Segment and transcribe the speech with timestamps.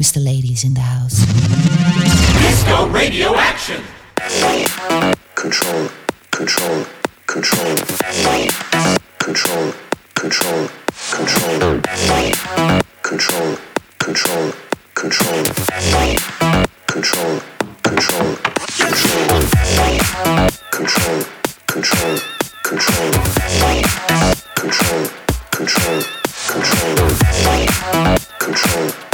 [0.00, 0.22] Mr.
[0.24, 1.24] Ladies in the house.
[2.42, 3.80] Disco radio action.
[5.36, 5.88] Control,
[6.32, 6.84] control,
[7.26, 7.76] control.
[9.18, 9.72] Control,
[10.14, 10.68] control,
[11.12, 11.80] control.
[13.02, 13.56] Control,
[14.00, 14.52] control,
[14.94, 15.34] control.
[16.86, 17.40] Control,
[17.82, 18.34] control,
[18.66, 19.14] control.
[20.70, 22.10] Control, control,
[25.50, 26.02] control.
[28.38, 29.13] Control,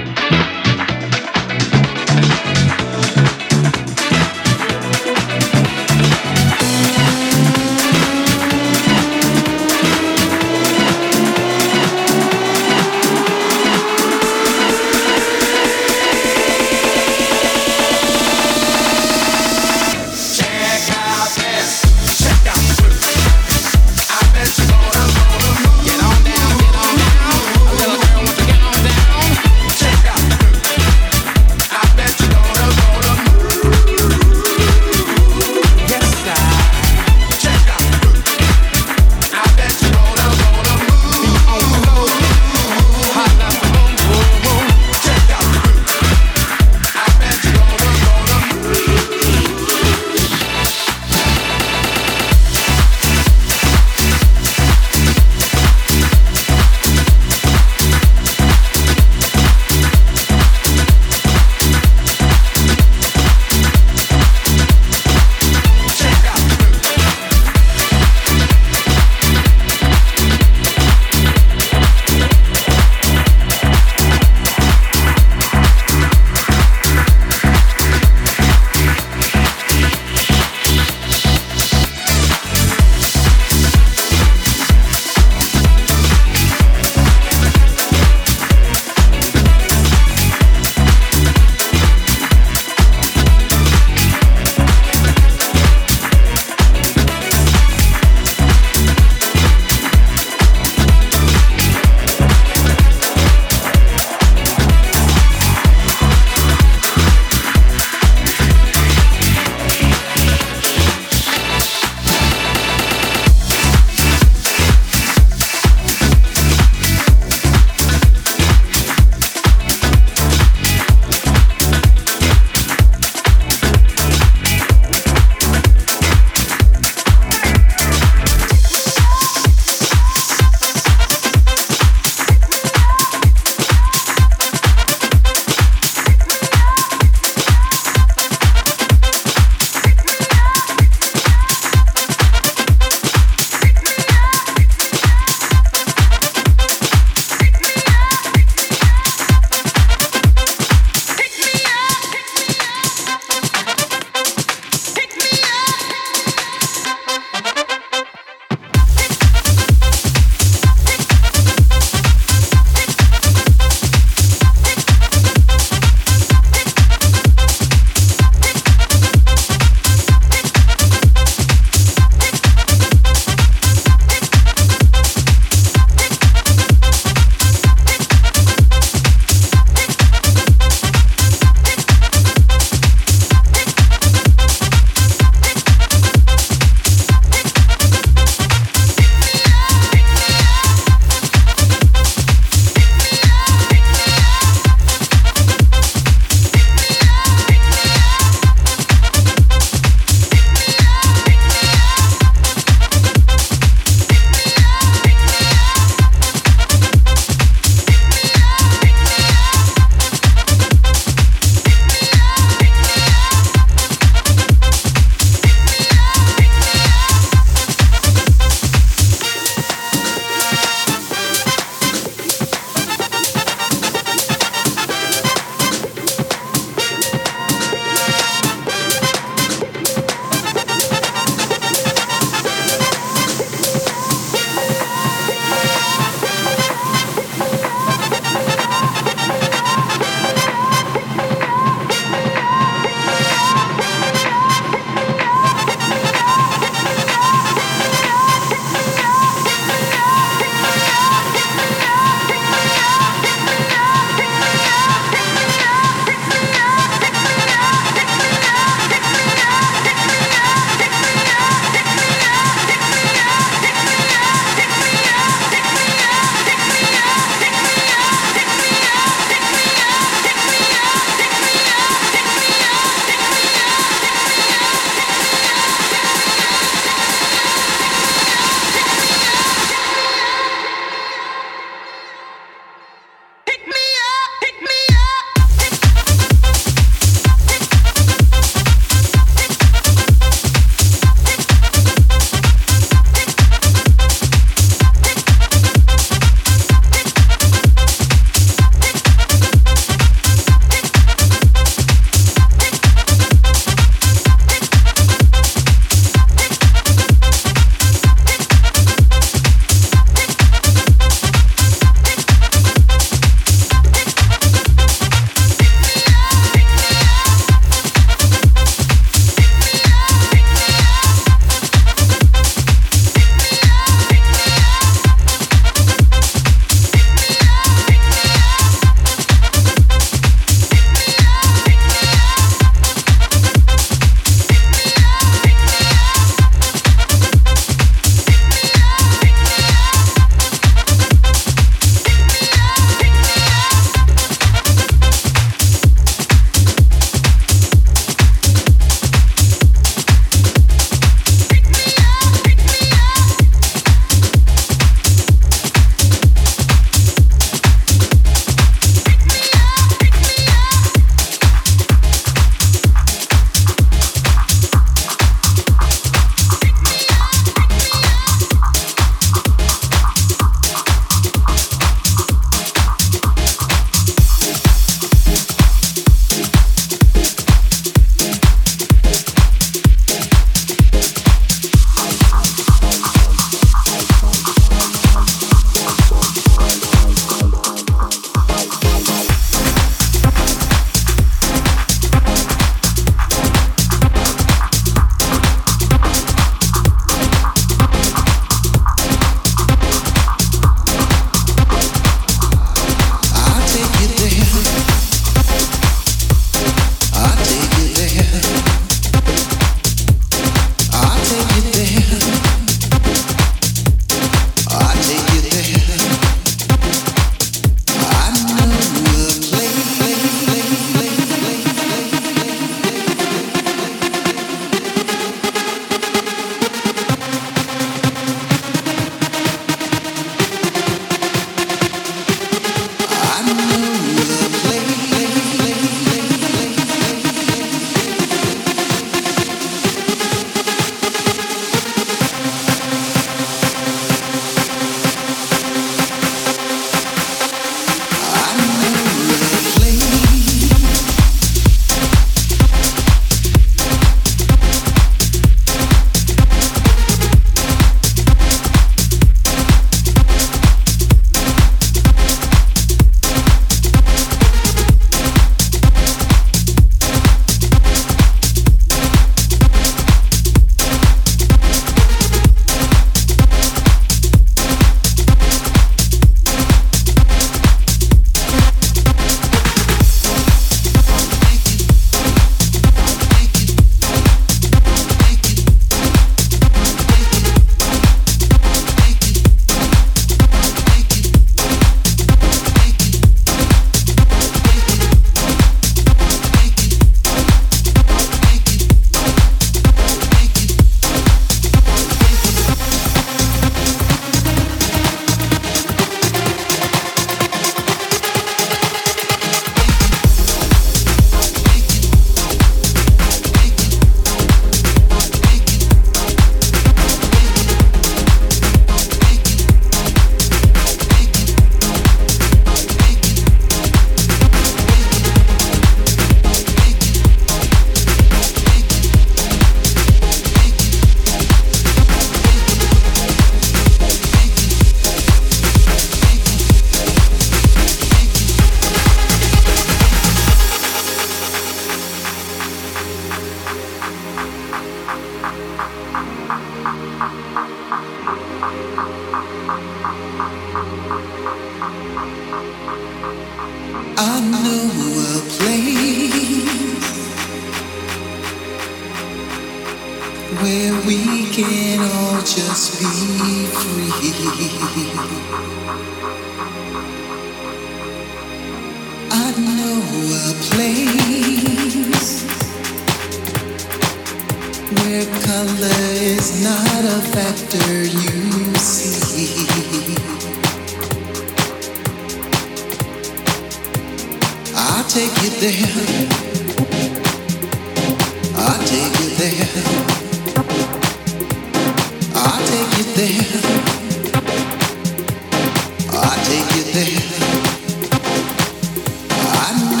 [599.63, 600.00] I'm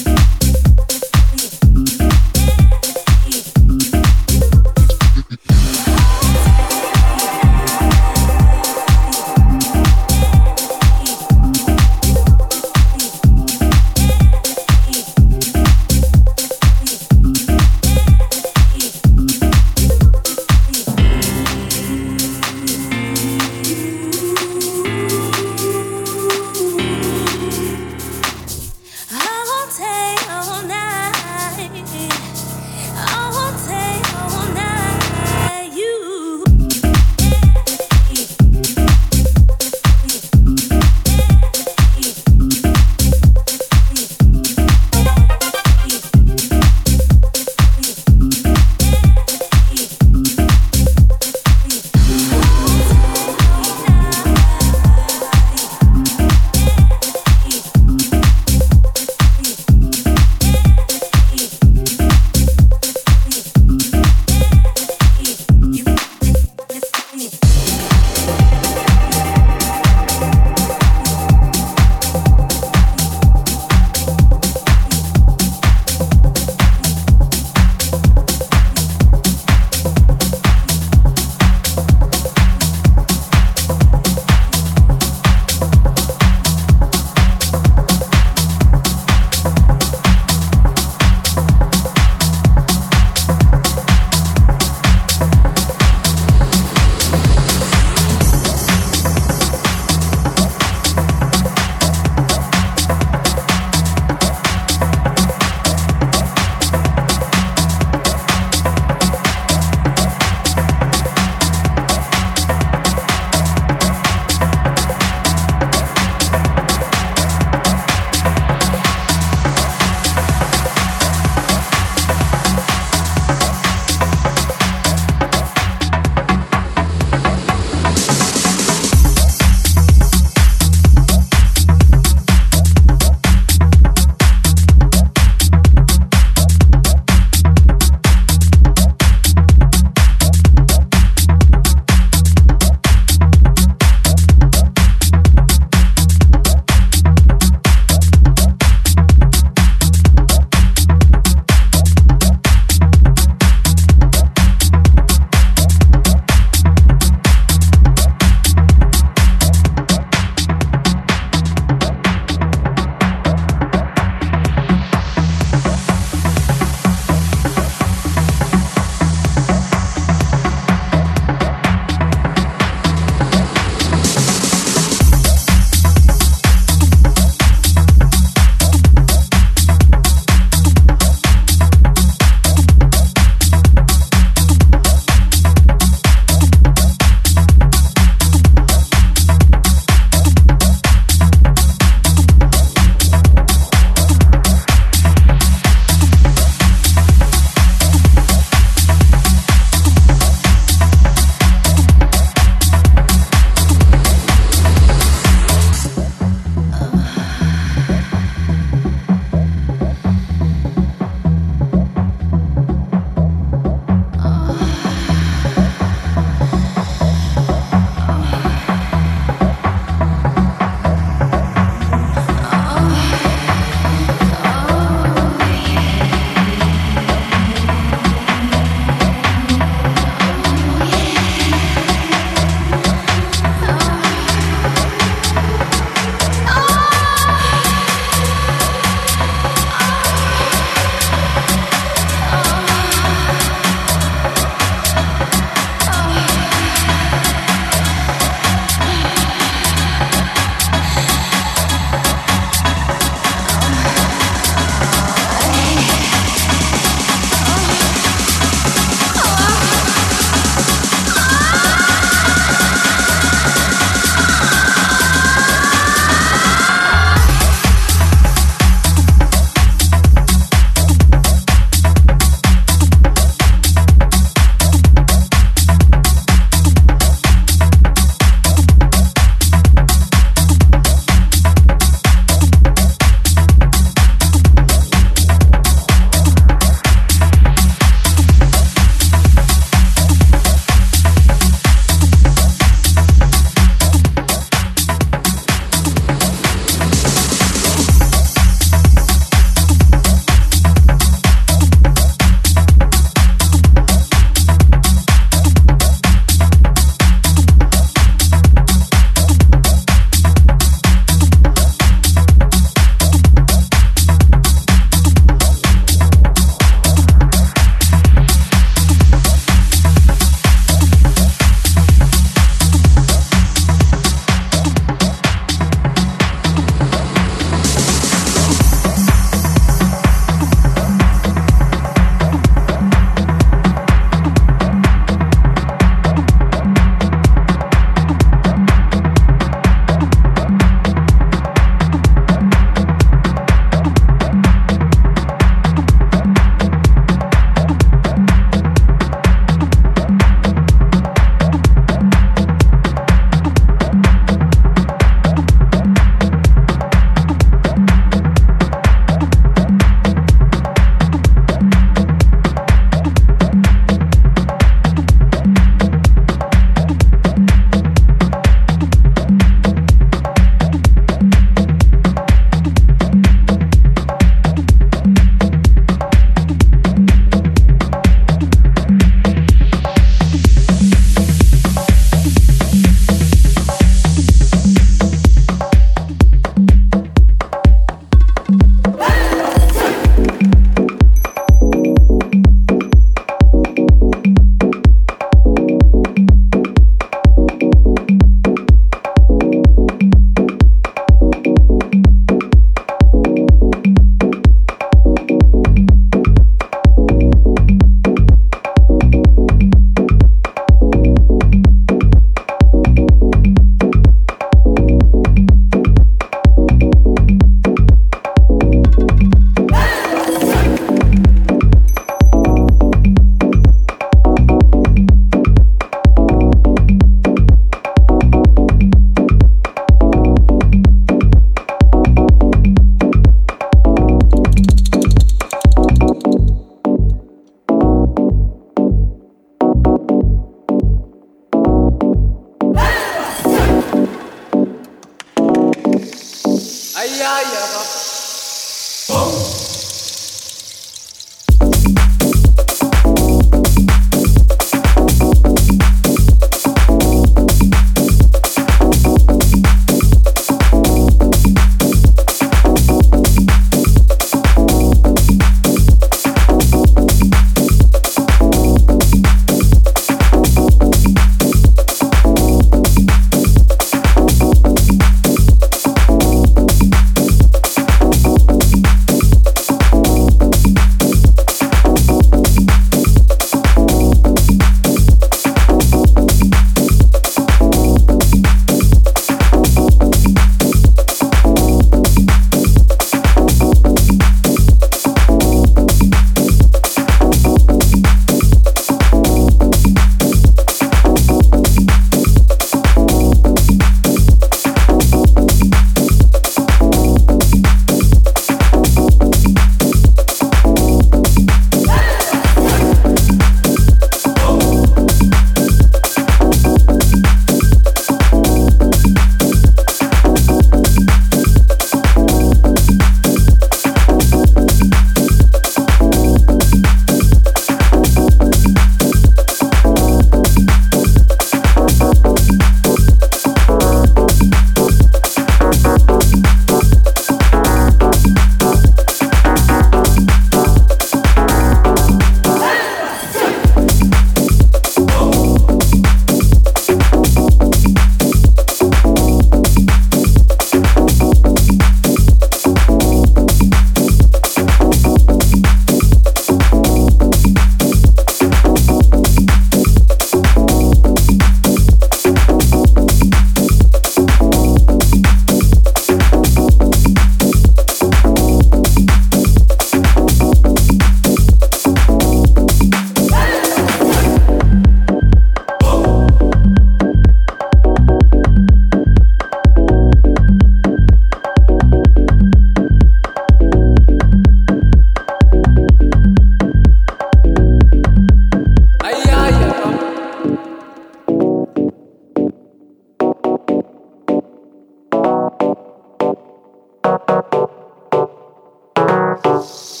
[599.61, 600.00] Chao.